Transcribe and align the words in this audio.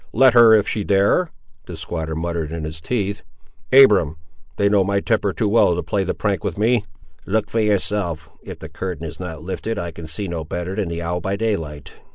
"Let 0.13 0.33
her, 0.33 0.55
if 0.55 0.67
she 0.67 0.83
dare!" 0.83 1.29
the 1.67 1.77
squatter 1.77 2.15
muttered 2.15 2.51
in 2.51 2.63
his 2.63 2.81
teeth. 2.81 3.21
"Abiram; 3.71 4.17
they 4.57 4.67
know 4.67 4.83
my 4.83 4.99
temper 4.99 5.31
too 5.31 5.47
well 5.47 5.75
to 5.75 5.83
play 5.83 6.03
the 6.03 6.15
prank 6.15 6.43
with 6.43 6.57
me!" 6.57 6.83
"Look 7.27 7.51
for 7.51 7.59
yourself! 7.59 8.27
if 8.41 8.57
the 8.57 8.67
curtain 8.67 9.05
is 9.05 9.19
not 9.19 9.43
lifted, 9.43 9.77
I 9.77 9.91
can 9.91 10.07
see 10.07 10.27
no 10.27 10.43
better 10.43 10.75
than 10.75 10.89
the 10.89 11.03
owl 11.03 11.21
by 11.21 11.35
daylight." 11.35 11.93